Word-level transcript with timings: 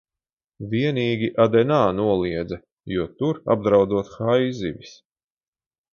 Vienīgi 0.71 1.29
Adenā 1.43 1.77
noliedza, 1.99 2.59
jo 2.95 3.07
tur 3.21 3.43
apdraudot 3.57 4.13
haizivis. 4.17 4.99